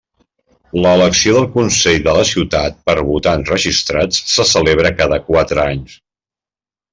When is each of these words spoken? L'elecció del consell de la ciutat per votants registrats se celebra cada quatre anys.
L'elecció 0.85 1.33
del 1.35 1.43
consell 1.57 1.99
de 2.07 2.15
la 2.19 2.23
ciutat 2.29 2.79
per 2.87 2.95
votants 3.11 3.53
registrats 3.55 4.23
se 4.33 4.47
celebra 4.53 4.93
cada 5.03 5.21
quatre 5.29 5.63
anys. 5.67 5.99